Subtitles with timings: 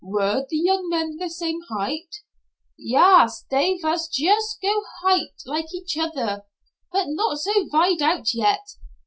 [0.03, 2.23] Were the young men the same height?"
[2.75, 6.43] "Yas, dey vas yust so high like each other,
[6.91, 8.65] but not so vide out yet.